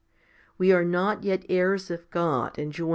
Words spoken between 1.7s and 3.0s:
of God and joint 1 Ps.